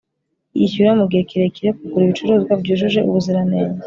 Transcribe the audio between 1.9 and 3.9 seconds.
ibicuruzwa byujuje ubuziranenge